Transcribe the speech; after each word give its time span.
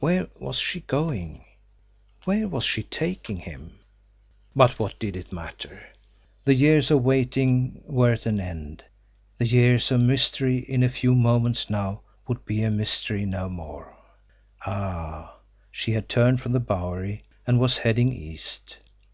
Where 0.00 0.28
was 0.36 0.56
she 0.56 0.80
going? 0.80 1.44
Where 2.24 2.48
was 2.48 2.64
she 2.64 2.82
taking 2.82 3.36
him? 3.36 3.80
But 4.54 4.78
what 4.78 4.98
did 4.98 5.16
it 5.16 5.34
matter! 5.34 5.88
The 6.46 6.54
years 6.54 6.90
of 6.90 7.02
waiting 7.02 7.82
were 7.84 8.12
at 8.14 8.24
an 8.24 8.40
end 8.40 8.84
the 9.36 9.46
years 9.46 9.90
of 9.90 10.00
mystery 10.00 10.60
in 10.60 10.82
a 10.82 10.88
few 10.88 11.14
moments 11.14 11.68
now 11.68 12.00
would 12.26 12.46
be 12.46 12.66
mystery 12.70 13.26
no 13.26 13.50
more! 13.50 13.94
Ah! 14.64 15.36
She 15.70 15.92
had 15.92 16.08
turned 16.08 16.40
from 16.40 16.52
the 16.52 16.60
Bowery, 16.60 17.24
and 17.46 17.60
was 17.60 17.76
heading 17.76 18.14
east. 18.14 18.78